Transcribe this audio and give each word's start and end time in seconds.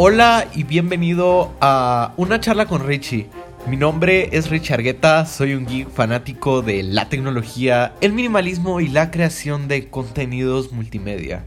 Hola 0.00 0.46
y 0.54 0.62
bienvenido 0.62 1.56
a 1.60 2.14
una 2.16 2.38
charla 2.38 2.66
con 2.66 2.86
Richie. 2.86 3.26
Mi 3.66 3.76
nombre 3.76 4.28
es 4.30 4.48
Richie 4.48 4.72
Argueta, 4.72 5.26
soy 5.26 5.54
un 5.54 5.66
geek 5.66 5.90
fanático 5.90 6.62
de 6.62 6.84
la 6.84 7.08
tecnología, 7.08 7.94
el 8.00 8.12
minimalismo 8.12 8.78
y 8.78 8.86
la 8.86 9.10
creación 9.10 9.66
de 9.66 9.90
contenidos 9.90 10.70
multimedia. 10.70 11.46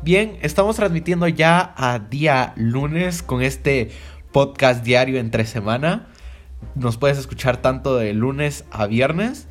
Bien, 0.00 0.38
estamos 0.40 0.76
transmitiendo 0.76 1.28
ya 1.28 1.74
a 1.76 1.98
día 1.98 2.54
lunes 2.56 3.22
con 3.22 3.42
este 3.42 3.90
podcast 4.32 4.82
diario 4.82 5.20
entre 5.20 5.44
semana. 5.44 6.08
Nos 6.76 6.96
puedes 6.96 7.18
escuchar 7.18 7.58
tanto 7.58 7.98
de 7.98 8.14
lunes 8.14 8.64
a 8.70 8.86
viernes. 8.86 9.46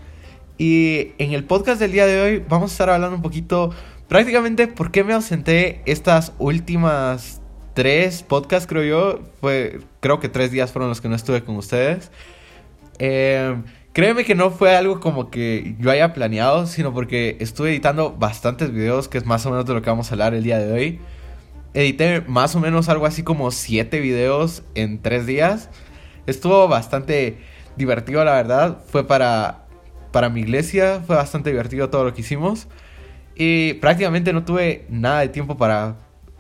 Y 0.58 1.12
en 1.20 1.34
el 1.34 1.44
podcast 1.44 1.80
del 1.80 1.92
día 1.92 2.08
de 2.08 2.20
hoy 2.20 2.44
vamos 2.50 2.72
a 2.72 2.74
estar 2.74 2.90
hablando 2.90 3.16
un 3.16 3.22
poquito 3.22 3.70
prácticamente 4.08 4.68
por 4.68 4.90
qué 4.90 5.04
me 5.04 5.14
ausenté 5.14 5.84
estas 5.86 6.34
últimas 6.40 7.43
tres 7.74 8.24
podcasts, 8.24 8.68
creo 8.68 8.84
yo. 8.84 9.20
Fue, 9.42 9.80
creo 10.00 10.20
que 10.20 10.30
tres 10.30 10.52
días 10.52 10.72
fueron 10.72 10.90
los 10.90 11.02
que 11.02 11.10
no 11.10 11.16
estuve 11.16 11.44
con 11.44 11.56
ustedes. 11.56 12.12
Eh, 13.00 13.56
créeme 13.94 14.26
que 14.26 14.36
no 14.36 14.52
fue 14.52 14.76
algo 14.76 15.00
como 15.00 15.30
que 15.30 15.76
yo 15.80 15.92
haya 15.92 16.14
planeado, 16.14 16.68
sino 16.68 16.94
porque 16.94 17.38
estuve 17.40 17.72
editando 17.72 18.12
bastantes 18.12 18.72
videos, 18.72 19.08
que 19.08 19.18
es 19.18 19.26
más 19.26 19.46
o 19.46 19.52
menos 19.52 19.66
de 19.66 19.74
lo 19.74 19.82
que 19.82 19.90
vamos 19.90 20.10
a 20.10 20.14
hablar 20.14 20.34
el 20.34 20.44
día 20.44 20.60
de 20.60 20.72
hoy. 20.72 21.00
Edité 21.74 22.22
más 22.22 22.56
o 22.56 22.60
menos 22.60 22.88
algo 22.90 23.06
así 23.06 23.24
como 23.24 23.50
siete 23.52 24.00
videos 24.00 24.64
en 24.76 25.02
tres 25.02 25.26
días. 25.26 25.70
Estuvo 26.28 26.68
bastante 26.68 27.38
divertido, 27.76 28.24
la 28.24 28.34
verdad. 28.34 28.78
Fue 28.88 29.08
para, 29.08 29.66
para 30.12 30.30
mi 30.30 30.42
iglesia, 30.42 31.02
fue 31.06 31.16
bastante 31.16 31.50
divertido 31.50 31.90
todo 31.90 32.04
lo 32.04 32.14
que 32.14 32.22
hicimos. 32.22 32.68
Y 33.36 33.74
prácticamente 33.76 34.32
no 34.32 34.46
tuve 34.46 34.86
nada 34.90 35.22
de 35.22 35.30
tiempo 35.30 35.58
para 35.58 35.96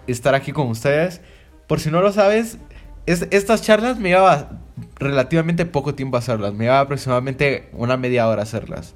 estar 0.08 0.36
aquí 0.36 0.52
con 0.52 0.68
ustedes. 0.68 1.22
Por 1.68 1.80
si 1.80 1.92
no 1.92 2.02
lo 2.02 2.12
sabes, 2.12 2.58
es, 3.06 3.28
estas 3.32 3.62
charlas 3.62 4.00
me 4.00 4.10
llevaba 4.10 4.62
relativamente 4.96 5.66
poco 5.66 5.96
tiempo 5.96 6.18
hacerlas. 6.18 6.54
Me 6.54 6.66
llevaba 6.66 6.82
aproximadamente 6.82 7.70
una 7.74 7.98
media 7.98 8.28
hora 8.28 8.44
hacerlas. 8.44 8.96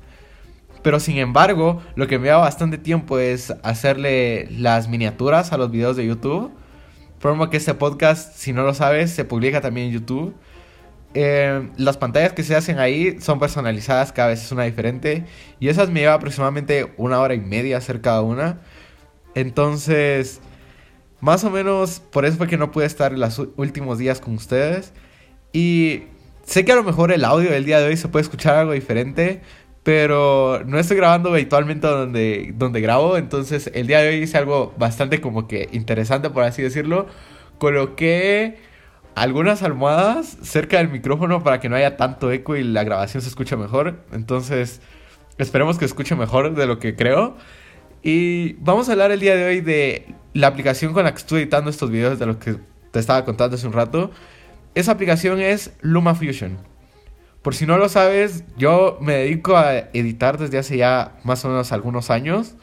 Pero 0.84 1.00
sin 1.00 1.18
embargo, 1.18 1.82
lo 1.96 2.08
que 2.08 2.20
me 2.20 2.26
lleva 2.26 2.38
bastante 2.38 2.78
tiempo 2.78 3.20
es 3.20 3.54
hacerle 3.64 4.48
las 4.52 4.88
miniaturas 4.88 5.52
a 5.52 5.58
los 5.58 5.72
videos 5.72 5.98
de 5.98 6.06
YouTube. 6.06 6.52
Por 7.20 7.50
que 7.50 7.58
este 7.58 7.74
podcast, 7.74 8.36
si 8.36 8.54
no 8.54 8.64
lo 8.64 8.74
sabes, 8.74 9.12
se 9.12 9.26
publica 9.26 9.60
también 9.60 9.88
en 9.88 9.94
YouTube. 9.94 10.36
Eh, 11.14 11.70
las 11.78 11.98
pantallas 11.98 12.34
que 12.34 12.44
se 12.44 12.56
hacen 12.56 12.80
ahí 12.80 13.20
son 13.20 13.40
personalizadas, 13.40 14.12
cada 14.12 14.30
vez 14.30 14.44
es 14.44 14.52
una 14.52 14.64
diferente. 14.64 15.26
Y 15.60 15.70
esas 15.70 15.90
me 15.90 16.02
lleva 16.02 16.14
aproximadamente 16.14 16.94
una 16.98 17.20
hora 17.20 17.34
y 17.34 17.40
media 17.40 17.78
hacer 17.78 18.02
cada 18.02 18.22
una. 18.22 18.60
Entonces, 19.34 20.40
más 21.20 21.44
o 21.44 21.50
menos 21.50 22.00
por 22.00 22.26
eso 22.26 22.38
fue 22.38 22.48
que 22.48 22.58
no 22.58 22.72
pude 22.72 22.86
estar 22.86 23.12
los 23.18 23.40
últimos 23.56 23.98
días 23.98 24.22
con 24.22 24.36
ustedes. 24.36 24.94
Y 25.54 26.04
sé 26.44 26.66
que 26.66 26.72
a 26.72 26.76
lo 26.76 26.84
mejor 26.84 27.12
el 27.12 27.26
audio 27.26 27.50
del 27.52 27.66
día 27.66 27.80
de 27.80 27.88
hoy 27.88 27.98
se 27.98 28.08
puede 28.08 28.24
escuchar 28.24 28.56
algo 28.56 28.74
diferente, 28.74 29.42
pero 29.84 30.64
no 30.66 30.80
estoy 30.80 30.98
grabando 30.98 31.30
habitualmente 31.30 31.88
donde, 31.88 32.54
donde 32.56 32.82
grabo, 32.82 33.18
entonces 33.18 33.72
el 33.74 33.88
día 33.88 34.02
de 34.02 34.10
hoy 34.10 34.16
hice 34.16 34.38
algo 34.38 34.74
bastante 34.78 35.22
como 35.22 35.48
que 35.48 35.70
interesante, 35.72 36.30
por 36.30 36.44
así 36.44 36.62
decirlo. 36.62 37.08
Coloqué 37.58 38.58
algunas 39.16 39.64
almohadas 39.64 40.38
cerca 40.44 40.78
del 40.78 40.90
micrófono 40.90 41.44
para 41.44 41.60
que 41.60 41.70
no 41.70 41.76
haya 41.76 41.98
tanto 41.98 42.32
eco 42.32 42.56
y 42.56 42.64
la 42.64 42.84
grabación 42.84 43.24
se 43.24 43.30
escuche 43.30 43.56
mejor. 43.56 44.04
Entonces, 44.12 44.82
esperemos 45.40 45.80
que 45.80 45.86
escuche 45.86 46.16
mejor 46.16 46.54
de 46.54 46.68
lo 46.68 46.78
que 46.78 46.96
creo. 46.96 47.36
Y 48.04 48.54
vamos 48.60 48.90
a 48.90 48.92
hablar 48.92 49.12
el 49.12 49.20
día 49.20 49.36
de 49.36 49.46
hoy 49.46 49.62
de 49.62 50.06
la 50.38 50.48
aplicación 50.48 50.94
con 50.94 51.04
la 51.04 51.12
que 51.12 51.18
estoy 51.18 51.42
editando 51.42 51.72
estos 51.72 51.90
videos 51.90 52.20
de 52.20 52.28
los 52.28 52.38
que 52.38 52.58
te 52.92 53.00
estaba 53.00 53.26
contando 53.26 53.56
hace 53.56 53.66
un 53.66 53.74
rato. 53.74 54.12
Esa 54.76 54.92
aplicación 54.92 55.42
es 55.42 55.74
LumaFusion. 55.82 56.60
Por 57.42 57.56
si 57.56 57.66
no 57.66 57.80
lo 57.80 57.90
sabes, 57.90 58.44
yo 58.56 59.00
me 59.02 59.14
dedico 59.14 59.58
a 59.58 59.76
editar 59.94 60.38
desde 60.38 60.60
hace 60.60 60.78
ya 60.78 61.18
más 61.24 61.44
o 61.44 61.50
menos 61.50 61.72
algunos 61.72 62.12
años. 62.12 62.56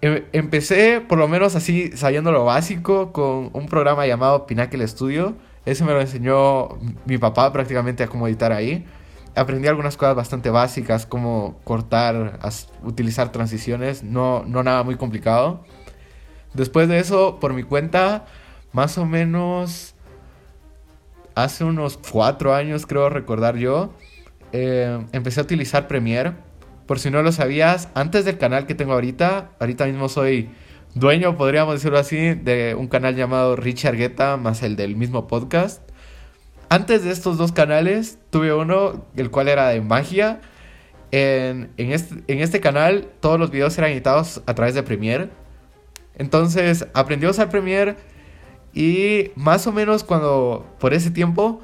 Em, 0.00 0.24
empecé 0.32 1.02
por 1.02 1.18
lo 1.18 1.28
menos 1.28 1.54
así 1.54 1.90
sabiendo 1.94 2.32
lo 2.32 2.46
básico 2.46 3.12
con 3.12 3.50
un 3.52 3.66
programa 3.66 4.06
llamado 4.06 4.46
Pinnacle 4.46 4.88
Studio. 4.88 5.36
Ese 5.66 5.84
me 5.84 5.92
lo 5.92 6.00
enseñó 6.00 6.78
mi 7.04 7.18
papá 7.18 7.52
prácticamente 7.52 8.04
a 8.04 8.06
cómo 8.08 8.26
editar 8.26 8.52
ahí 8.52 8.86
aprendí 9.36 9.68
algunas 9.68 9.96
cosas 9.96 10.16
bastante 10.16 10.50
básicas, 10.50 11.06
como 11.06 11.60
cortar, 11.62 12.40
utilizar 12.82 13.30
transiciones, 13.30 14.02
no, 14.02 14.44
no 14.44 14.62
nada 14.62 14.82
muy 14.82 14.96
complicado. 14.96 15.64
Después 16.54 16.88
de 16.88 16.98
eso, 16.98 17.38
por 17.40 17.54
mi 17.54 17.62
cuenta, 17.62 18.26
más 18.72 18.98
o 18.98 19.06
menos 19.06 19.94
hace 21.34 21.64
unos 21.64 21.98
cuatro 21.98 22.54
años, 22.54 22.86
creo 22.86 23.08
recordar 23.08 23.56
yo, 23.56 23.92
eh, 24.52 25.04
empecé 25.12 25.40
a 25.40 25.44
utilizar 25.44 25.88
Premiere. 25.88 26.32
Por 26.86 26.98
si 26.98 27.10
no 27.10 27.22
lo 27.22 27.30
sabías, 27.30 27.88
antes 27.94 28.24
del 28.24 28.38
canal 28.38 28.66
que 28.66 28.74
tengo 28.74 28.92
ahorita, 28.94 29.50
ahorita 29.60 29.86
mismo 29.86 30.08
soy 30.08 30.50
dueño, 30.94 31.36
podríamos 31.36 31.74
decirlo 31.74 31.98
así, 31.98 32.34
de 32.34 32.74
un 32.76 32.88
canal 32.88 33.14
llamado 33.14 33.54
Richard 33.54 33.96
Guetta, 33.96 34.36
más 34.36 34.62
el 34.62 34.74
del 34.74 34.96
mismo 34.96 35.28
podcast. 35.28 35.82
Antes 36.68 37.04
de 37.04 37.10
estos 37.10 37.38
dos 37.38 37.52
canales, 37.52 38.18
tuve 38.30 38.52
uno, 38.54 39.04
el 39.16 39.30
cual 39.30 39.48
era 39.48 39.68
de 39.68 39.80
magia. 39.80 40.40
En, 41.12 41.70
este, 41.76 42.22
en 42.32 42.40
este 42.40 42.60
canal, 42.60 43.08
todos 43.20 43.38
los 43.38 43.50
videos 43.50 43.76
eran 43.78 43.90
editados 43.90 44.42
a 44.46 44.54
través 44.54 44.74
de 44.74 44.82
Premiere. 44.82 45.30
Entonces, 46.20 46.86
aprendí 46.94 47.26
a 47.26 47.30
usar 47.30 47.48
Premiere. 47.48 47.96
Y 48.74 49.30
más 49.34 49.66
o 49.66 49.72
menos 49.72 50.04
cuando, 50.04 50.66
por 50.78 50.94
ese 50.94 51.10
tiempo, 51.10 51.60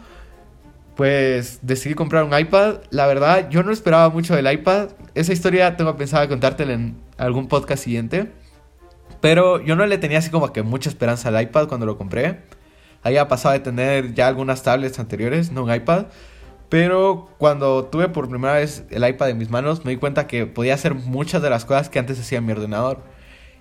pues 0.96 1.60
decidí 1.62 1.94
comprar 1.94 2.24
un 2.24 2.36
iPad. 2.36 2.78
La 2.90 3.06
verdad, 3.06 3.48
yo 3.50 3.62
no 3.62 3.70
esperaba 3.70 4.08
mucho 4.08 4.34
del 4.34 4.50
iPad. 4.50 4.88
Esa 5.14 5.32
historia 5.32 5.76
tengo 5.76 5.96
pensado 5.96 6.26
contártela 6.28 6.72
en 6.72 6.96
algún 7.18 7.48
podcast 7.48 7.84
siguiente. 7.84 8.32
Pero 9.20 9.62
yo 9.62 9.76
no 9.76 9.86
le 9.86 9.98
tenía 9.98 10.18
así 10.18 10.30
como 10.30 10.52
que 10.52 10.62
mucha 10.62 10.88
esperanza 10.88 11.28
al 11.28 11.40
iPad 11.40 11.68
cuando 11.68 11.86
lo 11.86 11.98
compré 11.98 12.40
había 13.02 13.28
pasado 13.28 13.52
de 13.52 13.60
tener 13.60 14.14
ya 14.14 14.26
algunas 14.26 14.62
tablets 14.62 14.98
anteriores, 14.98 15.52
no 15.52 15.64
un 15.64 15.72
iPad. 15.72 16.06
Pero 16.68 17.28
cuando 17.38 17.84
tuve 17.84 18.08
por 18.08 18.28
primera 18.28 18.54
vez 18.54 18.84
el 18.90 19.06
iPad 19.06 19.30
en 19.30 19.38
mis 19.38 19.50
manos, 19.50 19.84
me 19.84 19.92
di 19.92 19.96
cuenta 19.98 20.26
que 20.26 20.46
podía 20.46 20.74
hacer 20.74 20.94
muchas 20.94 21.40
de 21.42 21.50
las 21.50 21.64
cosas 21.64 21.88
que 21.88 22.00
antes 22.00 22.18
hacía 22.18 22.38
en 22.38 22.46
mi 22.46 22.52
ordenador. 22.52 23.04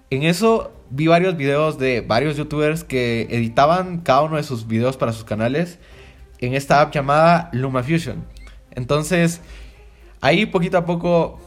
En 0.10 0.24
eso 0.24 0.72
vi 0.90 1.08
varios 1.08 1.36
videos 1.36 1.78
de 1.78 2.02
varios 2.02 2.38
youtubers 2.38 2.84
que 2.84 3.24
editaban 3.30 4.00
cada 4.02 4.22
uno 4.22 4.38
de 4.38 4.44
sus 4.44 4.68
videos 4.68 4.98
para 4.98 5.14
sus 5.14 5.24
canales 5.24 5.80
en 6.40 6.54
esta 6.54 6.82
app 6.82 6.94
llamada 6.94 7.50
LumaFusion. 7.54 8.26
Entonces, 8.72 9.42
ahí 10.22 10.46
poquito 10.46 10.78
a 10.78 10.86
poco 10.86 11.40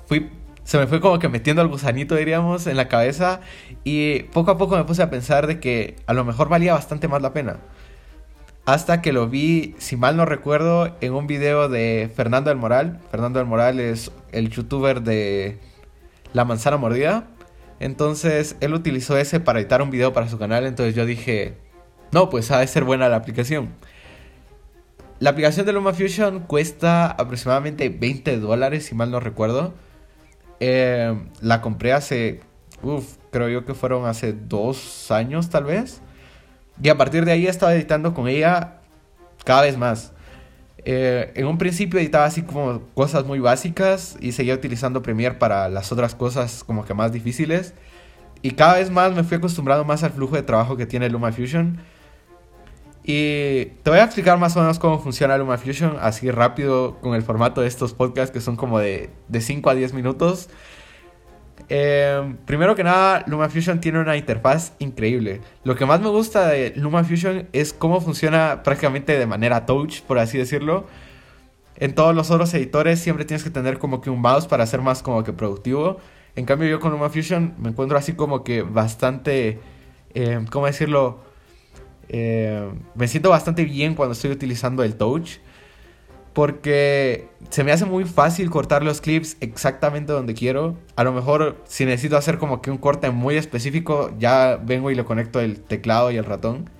se 0.64 0.78
me 0.78 0.86
fue 0.86 1.00
como 1.00 1.18
que 1.18 1.28
metiendo 1.28 1.62
el 1.62 1.68
gusanito, 1.68 2.14
diríamos, 2.14 2.66
en 2.66 2.76
la 2.76 2.88
cabeza. 2.88 3.40
Y 3.84 4.24
poco 4.24 4.50
a 4.50 4.58
poco 4.58 4.76
me 4.76 4.84
puse 4.84 5.02
a 5.02 5.10
pensar 5.10 5.46
de 5.46 5.60
que 5.60 5.96
a 6.06 6.12
lo 6.12 6.24
mejor 6.24 6.48
valía 6.48 6.74
bastante 6.74 7.08
más 7.08 7.22
la 7.22 7.32
pena 7.32 7.58
hasta 8.68 9.00
que 9.00 9.14
lo 9.14 9.28
vi, 9.30 9.74
si 9.78 9.96
mal 9.96 10.18
no 10.18 10.26
recuerdo, 10.26 10.94
en 11.00 11.14
un 11.14 11.26
video 11.26 11.70
de 11.70 12.10
Fernando 12.14 12.50
del 12.50 12.58
Moral. 12.58 13.00
Fernando 13.10 13.38
del 13.38 13.48
Moral 13.48 13.80
es 13.80 14.12
el 14.30 14.50
youtuber 14.50 15.00
de 15.00 15.58
La 16.34 16.44
Manzana 16.44 16.76
Mordida. 16.76 17.28
Entonces 17.80 18.56
él 18.60 18.74
utilizó 18.74 19.16
ese 19.16 19.40
para 19.40 19.60
editar 19.60 19.82
un 19.82 19.90
video 19.90 20.12
para 20.12 20.28
su 20.28 20.38
canal. 20.38 20.66
Entonces 20.66 20.94
yo 20.94 21.06
dije, 21.06 21.56
no, 22.12 22.30
pues 22.30 22.50
ha 22.50 22.58
de 22.58 22.66
ser 22.66 22.84
buena 22.84 23.08
la 23.08 23.16
aplicación. 23.16 23.70
La 25.20 25.30
aplicación 25.30 25.66
de 25.66 25.72
LumaFusion 25.72 26.40
cuesta 26.40 27.10
aproximadamente 27.10 27.88
20 27.88 28.38
dólares, 28.38 28.86
si 28.86 28.94
mal 28.94 29.10
no 29.10 29.20
recuerdo. 29.20 29.74
Eh, 30.60 31.16
la 31.40 31.60
compré 31.60 31.92
hace, 31.92 32.40
uff, 32.82 33.16
creo 33.30 33.48
yo 33.48 33.64
que 33.64 33.74
fueron 33.74 34.06
hace 34.06 34.32
dos 34.32 35.10
años 35.10 35.50
tal 35.50 35.64
vez. 35.64 36.00
Y 36.82 36.88
a 36.88 36.96
partir 36.96 37.24
de 37.24 37.32
ahí 37.32 37.46
he 37.46 37.50
estado 37.50 37.72
editando 37.72 38.14
con 38.14 38.28
ella 38.28 38.80
cada 39.44 39.62
vez 39.62 39.76
más. 39.76 40.12
Eh, 40.90 41.32
en 41.34 41.46
un 41.46 41.58
principio 41.58 42.00
editaba 42.00 42.24
así 42.24 42.40
como 42.40 42.80
cosas 42.94 43.26
muy 43.26 43.40
básicas 43.40 44.16
y 44.22 44.32
seguía 44.32 44.54
utilizando 44.54 45.02
Premiere 45.02 45.34
para 45.34 45.68
las 45.68 45.92
otras 45.92 46.14
cosas 46.14 46.64
como 46.64 46.86
que 46.86 46.94
más 46.94 47.12
difíciles. 47.12 47.74
Y 48.40 48.52
cada 48.52 48.76
vez 48.76 48.90
más 48.90 49.14
me 49.14 49.22
fui 49.22 49.36
acostumbrando 49.36 49.84
más 49.84 50.02
al 50.02 50.12
flujo 50.12 50.36
de 50.36 50.42
trabajo 50.42 50.78
que 50.78 50.86
tiene 50.86 51.10
LumaFusion. 51.10 51.78
Y 53.04 53.66
te 53.82 53.90
voy 53.90 53.98
a 53.98 54.04
explicar 54.04 54.38
más 54.38 54.56
o 54.56 54.60
menos 54.60 54.78
cómo 54.78 54.98
funciona 54.98 55.36
LumaFusion 55.36 55.98
así 56.00 56.30
rápido 56.30 56.96
con 57.02 57.14
el 57.14 57.22
formato 57.22 57.60
de 57.60 57.68
estos 57.68 57.92
podcasts 57.92 58.32
que 58.32 58.40
son 58.40 58.56
como 58.56 58.78
de, 58.78 59.10
de 59.28 59.42
5 59.42 59.68
a 59.68 59.74
10 59.74 59.92
minutos. 59.92 60.48
Eh, 61.70 62.34
primero 62.46 62.74
que 62.74 62.82
nada, 62.82 63.24
LumaFusion 63.26 63.80
tiene 63.80 64.00
una 64.00 64.16
interfaz 64.16 64.72
increíble. 64.78 65.40
Lo 65.64 65.74
que 65.76 65.84
más 65.84 66.00
me 66.00 66.08
gusta 66.08 66.48
de 66.48 66.72
LumaFusion 66.76 67.48
es 67.52 67.72
cómo 67.72 68.00
funciona 68.00 68.62
prácticamente 68.62 69.18
de 69.18 69.26
manera 69.26 69.66
touch, 69.66 70.00
por 70.02 70.18
así 70.18 70.38
decirlo. 70.38 70.86
En 71.76 71.94
todos 71.94 72.14
los 72.14 72.30
otros 72.30 72.52
editores 72.54 72.98
siempre 73.00 73.24
tienes 73.24 73.44
que 73.44 73.50
tener 73.50 73.78
como 73.78 74.00
que 74.00 74.10
un 74.10 74.20
mouse 74.20 74.46
para 74.46 74.66
ser 74.66 74.80
más 74.80 75.02
como 75.02 75.22
que 75.24 75.32
productivo. 75.32 75.98
En 76.34 76.44
cambio 76.44 76.68
yo 76.68 76.80
con 76.80 76.92
LumaFusion 76.92 77.54
me 77.58 77.70
encuentro 77.70 77.98
así 77.98 78.14
como 78.14 78.44
que 78.44 78.62
bastante, 78.62 79.60
eh, 80.14 80.44
¿cómo 80.50 80.66
decirlo? 80.66 81.20
Eh, 82.08 82.68
me 82.94 83.06
siento 83.06 83.30
bastante 83.30 83.64
bien 83.64 83.94
cuando 83.94 84.14
estoy 84.14 84.30
utilizando 84.30 84.82
el 84.82 84.96
touch. 84.96 85.38
Porque 86.38 87.26
se 87.50 87.64
me 87.64 87.72
hace 87.72 87.84
muy 87.84 88.04
fácil 88.04 88.48
cortar 88.48 88.84
los 88.84 89.00
clips 89.00 89.36
exactamente 89.40 90.12
donde 90.12 90.34
quiero. 90.34 90.76
A 90.94 91.02
lo 91.02 91.10
mejor 91.10 91.56
si 91.66 91.84
necesito 91.84 92.16
hacer 92.16 92.38
como 92.38 92.62
que 92.62 92.70
un 92.70 92.78
corte 92.78 93.10
muy 93.10 93.34
específico, 93.34 94.14
ya 94.20 94.54
vengo 94.54 94.92
y 94.92 94.94
le 94.94 95.04
conecto 95.04 95.40
el 95.40 95.58
teclado 95.58 96.12
y 96.12 96.16
el 96.16 96.24
ratón. 96.24 96.70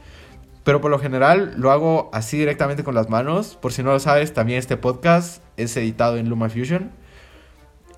Pero 0.63 0.81
por 0.81 0.93
lo 0.93 1.01
general 1.01 1.55
lo 1.57 1.73
hago 1.73 2.09
así 2.13 2.39
directamente 2.39 2.85
con 2.85 2.95
las 2.95 3.11
manos. 3.11 3.59
Por 3.61 3.73
si 3.73 3.83
no 3.83 3.91
lo 3.91 3.99
sabes, 3.99 4.33
también 4.33 4.61
este 4.61 4.77
podcast 4.77 5.43
es 5.57 5.77
editado 5.77 6.19
en 6.19 6.29
LumaFusion. 6.29 6.93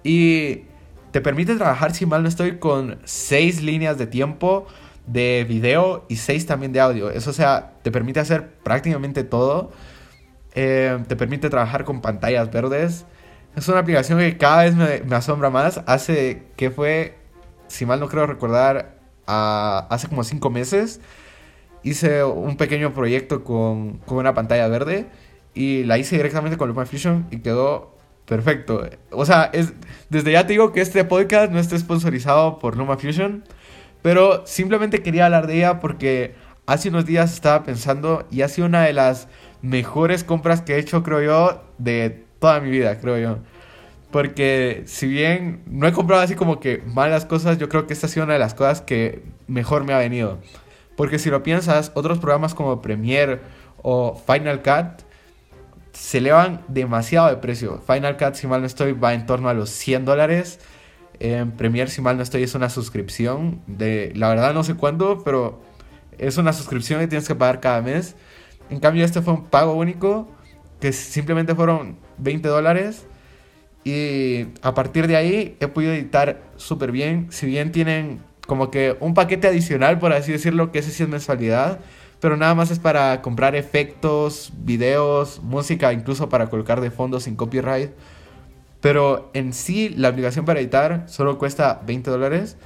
Y 0.03 0.62
te 1.11 1.21
permite 1.21 1.57
trabajar, 1.57 1.95
si 1.95 2.07
mal 2.07 2.23
no 2.23 2.31
estoy, 2.31 2.57
con 2.57 3.01
seis 3.05 3.62
líneas 3.62 3.99
de 3.99 4.07
tiempo 4.07 4.67
de 5.07 5.45
video 5.47 6.07
y 6.09 6.17
seis 6.17 6.47
también 6.47 6.73
de 6.73 6.81
audio. 6.81 7.11
Eso, 7.11 7.29
o 7.29 7.35
sea, 7.35 7.75
te 7.83 7.91
permite 7.91 8.19
hacer 8.19 8.49
prácticamente 8.62 9.25
todo. 9.25 9.73
Eh, 10.55 10.99
te 11.08 11.17
permite 11.17 11.50
trabajar 11.50 11.85
con 11.85 12.00
pantallas 12.00 12.50
verdes. 12.50 13.06
Es 13.56 13.69
una 13.69 13.81
aplicación 13.81 14.19
que 14.19 14.37
cada 14.37 14.64
vez 14.64 14.75
me, 14.75 15.14
asombra 15.14 15.50
más. 15.50 15.82
Hace 15.87 16.44
que 16.56 16.70
fue, 16.70 17.19
si 17.69 17.87
mal 17.87 18.00
no 18.00 18.08
creo 18.08 18.26
recordar, 18.26 18.99
hace 19.26 20.08
como 20.08 20.25
cinco 20.25 20.50
meses. 20.50 21.00
Hice 21.82 22.25
un 22.25 22.56
pequeño 22.56 22.93
proyecto 22.93 23.43
con, 23.43 23.99
con 23.99 24.19
una 24.19 24.35
pantalla 24.35 24.69
verde 24.69 25.06
y 25.55 25.85
la 25.85 25.99
hice 25.99 26.17
directamente 26.17 26.58
con 26.58 26.69
LumaFusion 26.69 27.26
y 27.31 27.38
quedó 27.38 27.97
perfecto. 28.26 28.88
O 29.11 29.25
sea, 29.25 29.50
es, 29.52 29.73
desde 30.08 30.32
ya 30.32 30.47
te 30.47 30.52
digo 30.52 30.73
que 30.73 30.81
este 30.81 31.05
podcast 31.05 31.50
no 31.50 31.58
está 31.58 31.79
sponsorizado 31.79 32.58
por 32.58 32.76
LumaFusion. 32.76 33.44
Pero 34.02 34.47
simplemente 34.47 35.02
quería 35.02 35.26
hablar 35.26 35.47
de 35.47 35.56
ella 35.56 35.81
porque 35.81 36.35
hace 36.71 36.89
unos 36.89 37.05
días 37.05 37.35
estaba 37.35 37.65
pensando 37.65 38.29
y 38.31 38.43
ha 38.43 38.49
sido 38.49 38.69
una 38.69 38.83
de 38.85 38.93
las 38.93 39.27
mejores 39.61 40.23
compras 40.23 40.63
que 40.63 40.75
he 40.75 40.79
hecho, 40.79 41.03
creo 41.03 41.21
yo, 41.21 41.65
de 41.79 42.25
toda 42.39 42.61
mi 42.61 42.71
vida, 42.71 42.97
creo 43.01 43.19
yo. 43.19 43.39
Porque 44.13 44.85
si 44.87 45.09
bien 45.09 45.63
no 45.67 45.89
he 45.89 45.93
comprado 45.93 46.23
así 46.23 46.37
como 46.37 46.61
que 46.61 46.81
malas 46.87 47.27
cosas, 47.27 47.59
yo 47.59 47.69
creo 47.69 47.89
que 47.89 47.93
esta 47.93 48.07
ha 48.07 48.11
sido 48.11 48.25
una 48.25 48.35
de 48.35 48.39
las 48.39 48.55
cosas 48.55 48.83
que 48.83 49.25
mejor 49.49 49.83
me 49.83 49.95
ha 49.95 49.99
venido. 49.99 50.39
Porque 50.97 51.19
si 51.19 51.29
lo 51.29 51.43
piensas, 51.43 51.91
otros 51.95 52.19
programas 52.21 52.55
como 52.55 52.81
Premiere 52.81 53.41
o 53.83 54.15
Final 54.15 54.63
Cut 54.63 55.03
se 55.93 56.19
elevan 56.19 56.63
demasiado 56.69 57.31
de 57.31 57.37
precio. 57.39 57.83
Final 57.85 58.17
Cut, 58.17 58.35
si 58.35 58.47
mal 58.47 58.61
no 58.61 58.69
estoy, 58.69 58.93
va 58.93 59.13
en 59.13 59.27
torno 59.27 59.49
a 59.49 59.55
los 59.55 59.71
100 59.71 60.05
dólares. 60.05 60.61
En 61.19 61.51
Premiere, 61.51 61.91
si 61.91 62.01
mal 62.01 62.17
no 62.17 62.23
estoy, 62.23 62.45
es 62.45 62.55
una 62.55 62.71
suscripción 62.71 63.61
de, 63.67 64.13
la 64.15 64.29
verdad 64.29 64.55
no 64.55 64.63
sé 64.63 64.75
cuándo, 64.75 65.23
pero 65.25 65.69
es 66.21 66.37
una 66.37 66.53
suscripción 66.53 67.01
que 67.01 67.09
tienes 67.09 67.27
que 67.27 67.35
pagar 67.35 67.61
cada 67.61 67.81
mes. 67.81 68.15
En 68.69 68.79
cambio, 68.79 69.05
este 69.05 69.23
fue 69.23 69.35
un 69.35 69.45
pago 69.45 69.73
único, 69.73 70.29
que 70.79 70.93
simplemente 70.93 71.55
fueron 71.55 71.97
20 72.19 72.47
dólares. 72.49 73.07
Y 73.85 74.49
a 74.61 74.75
partir 74.75 75.07
de 75.07 75.17
ahí 75.17 75.57
he 75.61 75.69
podido 75.69 75.93
editar 75.93 76.43
súper 76.57 76.93
bien. 76.93 77.29
Si 77.31 77.47
bien 77.47 77.73
tienen 77.73 78.21
como 78.47 78.71
que 78.71 78.97
un 79.01 79.15
paquete 79.15 79.49
adicional, 79.49 79.99
por 79.99 80.13
así 80.13 80.33
decirlo, 80.33 80.71
que 80.71 80.81
ese 80.81 80.91
sí 80.91 81.03
es 81.03 81.09
mensualidad. 81.09 81.81
Pero 82.21 82.37
nada 82.37 82.55
más 82.55 82.71
es 82.71 82.79
para 82.79 83.23
comprar 83.23 83.57
efectos, 83.57 84.53
videos, 84.59 85.41
música, 85.43 85.95
incluso 85.95 86.29
para 86.29 86.51
colocar 86.51 86.83
de 86.83 86.91
fondo 86.91 87.19
sin 87.19 87.35
copyright. 87.35 87.93
Pero 88.83 89.31
en 89.33 89.55
sí, 89.55 89.89
la 89.89 90.09
aplicación 90.09 90.45
para 90.45 90.61
editar 90.61 91.05
solo 91.07 91.39
cuesta 91.39 91.81
20 91.87 92.11
dólares. 92.11 92.59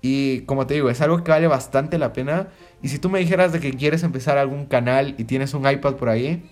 Y 0.00 0.42
como 0.42 0.66
te 0.66 0.74
digo, 0.74 0.90
es 0.90 1.00
algo 1.00 1.24
que 1.24 1.30
vale 1.30 1.46
bastante 1.46 1.98
la 1.98 2.12
pena. 2.12 2.48
Y 2.82 2.88
si 2.88 2.98
tú 2.98 3.10
me 3.10 3.18
dijeras 3.18 3.52
de 3.52 3.60
que 3.60 3.72
quieres 3.72 4.02
empezar 4.02 4.38
algún 4.38 4.66
canal 4.66 5.14
y 5.18 5.24
tienes 5.24 5.54
un 5.54 5.68
iPad 5.68 5.94
por 5.94 6.08
ahí, 6.08 6.42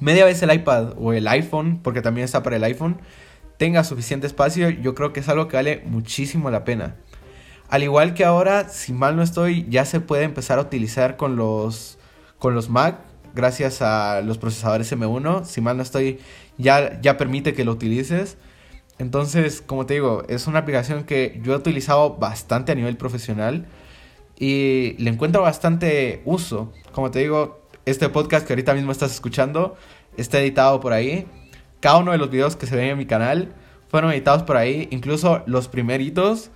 media 0.00 0.24
vez 0.24 0.42
el 0.42 0.52
iPad 0.52 0.94
o 0.98 1.12
el 1.12 1.26
iPhone, 1.28 1.80
porque 1.82 2.02
también 2.02 2.24
está 2.24 2.42
para 2.42 2.56
el 2.56 2.64
iPhone, 2.64 2.98
tenga 3.56 3.84
suficiente 3.84 4.26
espacio, 4.26 4.70
yo 4.70 4.94
creo 4.94 5.12
que 5.12 5.20
es 5.20 5.28
algo 5.28 5.48
que 5.48 5.56
vale 5.56 5.82
muchísimo 5.86 6.50
la 6.50 6.64
pena. 6.64 6.96
Al 7.68 7.82
igual 7.82 8.14
que 8.14 8.24
ahora, 8.24 8.68
si 8.68 8.92
mal 8.92 9.16
no 9.16 9.22
estoy, 9.22 9.66
ya 9.68 9.84
se 9.84 10.00
puede 10.00 10.24
empezar 10.24 10.58
a 10.58 10.62
utilizar 10.62 11.16
con 11.16 11.36
los, 11.36 11.98
con 12.38 12.54
los 12.54 12.68
Mac 12.68 12.98
gracias 13.34 13.82
a 13.82 14.20
los 14.20 14.38
procesadores 14.38 14.92
M1. 14.92 15.44
Si 15.44 15.60
mal 15.60 15.76
no 15.76 15.82
estoy, 15.82 16.20
ya, 16.58 17.00
ya 17.00 17.16
permite 17.16 17.54
que 17.54 17.64
lo 17.64 17.72
utilices. 17.72 18.36
Entonces, 19.02 19.60
como 19.60 19.84
te 19.84 19.94
digo, 19.94 20.22
es 20.28 20.46
una 20.46 20.60
aplicación 20.60 21.04
que 21.04 21.40
yo 21.42 21.52
he 21.52 21.56
utilizado 21.56 22.16
bastante 22.16 22.72
a 22.72 22.74
nivel 22.74 22.96
profesional 22.96 23.66
y 24.38 24.94
le 24.98 25.10
encuentro 25.10 25.42
bastante 25.42 26.22
uso. 26.24 26.72
Como 26.92 27.10
te 27.10 27.18
digo, 27.18 27.66
este 27.84 28.08
podcast 28.08 28.46
que 28.46 28.52
ahorita 28.52 28.74
mismo 28.74 28.92
estás 28.92 29.12
escuchando 29.12 29.76
está 30.16 30.40
editado 30.40 30.80
por 30.80 30.92
ahí. 30.92 31.26
Cada 31.80 31.98
uno 31.98 32.12
de 32.12 32.18
los 32.18 32.30
videos 32.30 32.56
que 32.56 32.66
se 32.66 32.76
ven 32.76 32.90
en 32.90 32.98
mi 32.98 33.06
canal 33.06 33.52
fueron 33.88 34.12
editados 34.12 34.44
por 34.44 34.56
ahí. 34.56 34.88
Incluso 34.92 35.42
los 35.46 35.68
primeritos 35.68 36.50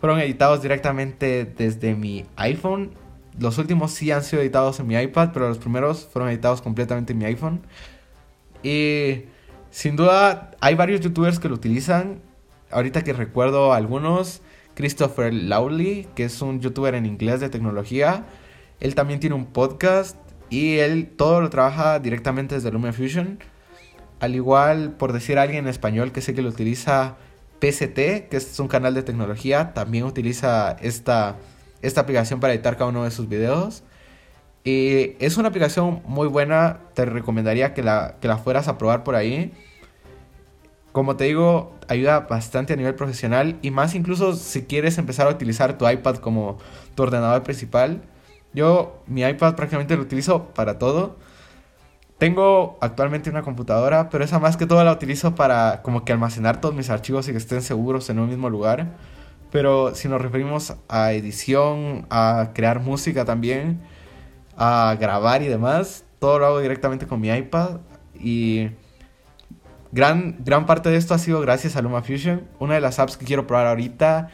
fueron 0.00 0.18
editados 0.18 0.60
directamente 0.60 1.44
desde 1.44 1.94
mi 1.94 2.26
iPhone 2.36 2.90
los 3.38 3.58
últimos 3.58 3.92
sí 3.92 4.10
han 4.10 4.22
sido 4.22 4.42
editados 4.42 4.78
en 4.80 4.86
mi 4.86 4.94
iPad, 4.94 5.30
pero 5.32 5.48
los 5.48 5.58
primeros 5.58 6.04
fueron 6.04 6.30
editados 6.30 6.60
completamente 6.60 7.12
en 7.12 7.18
mi 7.18 7.24
iPhone. 7.24 7.62
Y 8.62 9.24
sin 9.72 9.96
duda 9.96 10.52
hay 10.60 10.76
varios 10.76 11.00
youtubers 11.00 11.40
que 11.40 11.48
lo 11.48 11.56
utilizan. 11.56 12.22
Ahorita 12.70 13.02
que 13.02 13.12
recuerdo 13.12 13.72
algunos, 13.72 14.42
Christopher 14.74 15.34
Lawley, 15.34 16.06
que 16.14 16.24
es 16.24 16.40
un 16.40 16.60
youtuber 16.60 16.94
en 16.94 17.06
inglés 17.06 17.40
de 17.40 17.48
tecnología. 17.48 18.24
Él 18.78 18.94
también 18.94 19.18
tiene 19.18 19.34
un 19.34 19.46
podcast 19.46 20.16
y 20.50 20.76
él 20.78 21.10
todo 21.16 21.40
lo 21.40 21.50
trabaja 21.50 21.98
directamente 21.98 22.54
desde 22.54 22.70
LumaFusion. 22.70 23.40
Al 24.20 24.36
igual, 24.36 24.92
por 24.92 25.12
decir 25.12 25.38
a 25.38 25.42
alguien 25.42 25.64
en 25.64 25.70
español 25.70 26.12
que 26.12 26.20
sé 26.20 26.34
que 26.34 26.42
lo 26.42 26.50
utiliza, 26.50 27.16
PCT, 27.58 28.28
que 28.28 28.36
es 28.36 28.60
un 28.60 28.68
canal 28.68 28.94
de 28.94 29.02
tecnología, 29.02 29.74
también 29.74 30.04
utiliza 30.04 30.76
esta 30.80 31.38
esta 31.82 32.02
aplicación 32.02 32.40
para 32.40 32.54
editar 32.54 32.76
cada 32.76 32.90
uno 32.90 33.04
de 33.04 33.10
sus 33.10 33.28
videos. 33.28 33.82
Y 34.64 35.16
es 35.18 35.36
una 35.36 35.48
aplicación 35.48 36.02
muy 36.06 36.28
buena, 36.28 36.80
te 36.94 37.04
recomendaría 37.04 37.74
que 37.74 37.82
la, 37.82 38.16
que 38.20 38.28
la 38.28 38.38
fueras 38.38 38.68
a 38.68 38.78
probar 38.78 39.02
por 39.02 39.16
ahí. 39.16 39.52
Como 40.92 41.16
te 41.16 41.24
digo, 41.24 41.74
ayuda 41.88 42.20
bastante 42.20 42.74
a 42.74 42.76
nivel 42.76 42.94
profesional 42.94 43.58
y 43.62 43.70
más 43.70 43.94
incluso 43.94 44.34
si 44.34 44.62
quieres 44.64 44.98
empezar 44.98 45.26
a 45.26 45.30
utilizar 45.30 45.78
tu 45.78 45.88
iPad 45.88 46.16
como 46.16 46.58
tu 46.94 47.02
ordenador 47.02 47.42
principal. 47.42 48.02
Yo 48.52 49.02
mi 49.06 49.22
iPad 49.22 49.56
prácticamente 49.56 49.96
lo 49.96 50.02
utilizo 50.02 50.48
para 50.54 50.78
todo. 50.78 51.16
Tengo 52.18 52.78
actualmente 52.80 53.30
una 53.30 53.42
computadora, 53.42 54.08
pero 54.10 54.22
esa 54.22 54.38
más 54.38 54.56
que 54.56 54.66
todo 54.66 54.84
la 54.84 54.92
utilizo 54.92 55.34
para 55.34 55.82
como 55.82 56.04
que 56.04 56.12
almacenar 56.12 56.60
todos 56.60 56.74
mis 56.74 56.88
archivos 56.88 57.26
y 57.28 57.32
que 57.32 57.38
estén 57.38 57.62
seguros 57.62 58.08
en 58.10 58.20
un 58.20 58.28
mismo 58.28 58.48
lugar. 58.48 58.96
Pero 59.50 59.94
si 59.94 60.08
nos 60.08 60.22
referimos 60.22 60.74
a 60.88 61.12
edición, 61.12 62.06
a 62.10 62.50
crear 62.54 62.80
música 62.80 63.24
también, 63.24 63.80
a 64.56 64.96
grabar 65.00 65.42
y 65.42 65.48
demás, 65.48 66.04
todo 66.18 66.38
lo 66.38 66.46
hago 66.46 66.60
directamente 66.60 67.06
con 67.06 67.20
mi 67.20 67.28
iPad. 67.28 67.80
Y 68.18 68.68
gran, 69.90 70.36
gran 70.44 70.66
parte 70.66 70.90
de 70.90 70.96
esto 70.96 71.14
ha 71.14 71.18
sido 71.18 71.40
gracias 71.40 71.76
a 71.76 71.82
LumaFusion. 71.82 72.48
Una 72.58 72.74
de 72.74 72.80
las 72.80 72.98
apps 72.98 73.16
que 73.16 73.24
quiero 73.24 73.46
probar 73.46 73.66
ahorita 73.66 74.30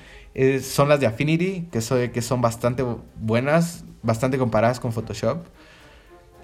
son 0.63 0.89
las 0.89 1.01
de 1.01 1.07
Affinity, 1.07 1.69
que, 1.73 1.81
soy, 1.81 2.11
que 2.11 2.23
son 2.23 2.41
bastante 2.41 2.85
buenas, 3.17 3.85
bastante 4.03 4.39
comparadas 4.39 4.79
con 4.79 4.93
Photoshop. 4.93 5.47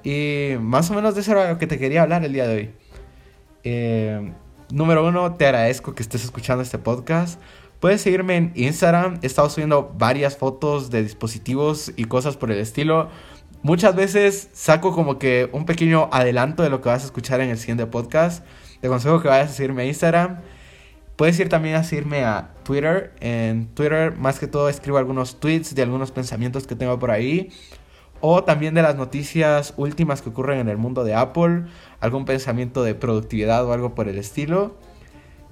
Y 0.02 0.56
más 0.60 0.90
o 0.90 0.94
menos 0.94 1.14
de 1.14 1.20
eso 1.20 1.32
era 1.32 1.50
lo 1.50 1.58
que 1.58 1.66
te 1.66 1.78
quería 1.78 2.02
hablar 2.02 2.24
el 2.24 2.32
día 2.32 2.46
de 2.46 2.56
hoy. 2.56 2.70
Eh, 3.62 4.32
número 4.70 5.06
uno, 5.06 5.34
te 5.34 5.46
agradezco 5.46 5.94
que 5.94 6.02
estés 6.02 6.24
escuchando 6.24 6.62
este 6.62 6.78
podcast. 6.78 7.40
Puedes 7.80 8.02
seguirme 8.02 8.36
en 8.36 8.52
Instagram. 8.54 9.18
He 9.22 9.26
estado 9.26 9.48
subiendo 9.48 9.94
varias 9.96 10.36
fotos 10.36 10.90
de 10.90 11.02
dispositivos 11.02 11.92
y 11.96 12.04
cosas 12.04 12.36
por 12.36 12.50
el 12.50 12.58
estilo. 12.58 13.08
Muchas 13.64 13.96
veces 13.96 14.50
saco 14.52 14.92
como 14.92 15.18
que 15.18 15.48
un 15.52 15.64
pequeño 15.64 16.10
adelanto 16.12 16.62
de 16.62 16.68
lo 16.68 16.82
que 16.82 16.90
vas 16.90 17.02
a 17.02 17.06
escuchar 17.06 17.40
en 17.40 17.48
el 17.48 17.56
siguiente 17.56 17.86
podcast. 17.86 18.44
Te 18.82 18.88
aconsejo 18.88 19.22
que 19.22 19.28
vayas 19.28 19.52
a 19.52 19.54
seguirme 19.54 19.84
a 19.84 19.86
Instagram. 19.86 20.40
Puedes 21.16 21.40
ir 21.40 21.48
también 21.48 21.76
a 21.76 21.82
seguirme 21.82 22.24
a 22.24 22.50
Twitter. 22.62 23.14
En 23.20 23.68
Twitter 23.68 24.18
más 24.18 24.38
que 24.38 24.48
todo 24.48 24.68
escribo 24.68 24.98
algunos 24.98 25.40
tweets 25.40 25.74
de 25.74 25.80
algunos 25.80 26.10
pensamientos 26.10 26.66
que 26.66 26.76
tengo 26.76 26.98
por 26.98 27.10
ahí. 27.10 27.52
O 28.20 28.44
también 28.44 28.74
de 28.74 28.82
las 28.82 28.96
noticias 28.96 29.72
últimas 29.78 30.20
que 30.20 30.28
ocurren 30.28 30.58
en 30.58 30.68
el 30.68 30.76
mundo 30.76 31.02
de 31.02 31.14
Apple. 31.14 31.62
Algún 32.00 32.26
pensamiento 32.26 32.84
de 32.84 32.94
productividad 32.94 33.64
o 33.64 33.72
algo 33.72 33.94
por 33.94 34.08
el 34.08 34.18
estilo. 34.18 34.76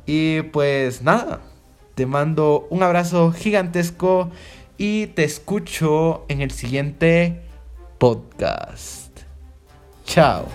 Y 0.04 0.42
pues 0.42 1.00
nada, 1.00 1.40
te 1.94 2.04
mando 2.04 2.66
un 2.68 2.82
abrazo 2.82 3.32
gigantesco 3.32 4.30
y 4.76 5.06
te 5.06 5.24
escucho 5.24 6.26
en 6.28 6.42
el 6.42 6.50
siguiente 6.50 7.40
podcast. 8.02 9.22
Chao. 10.04 10.48